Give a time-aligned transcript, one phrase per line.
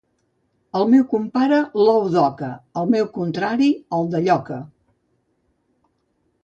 [0.77, 2.49] Al meu compare l'ou d'oca;
[2.81, 3.69] al meu contrari,
[4.01, 4.63] el de lloca.